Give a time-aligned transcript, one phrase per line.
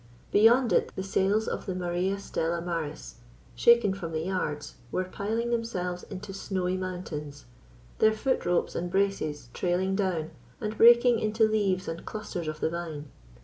[0.31, 3.17] Beyond it the sails of the Maria Stella Maris,
[3.53, 7.45] shaken from the yards, were piling themselves into snowy mountains,
[7.99, 12.69] their foot ropes and braces trailing down and breaking into leaves and clusters of the
[12.71, 13.09] vine.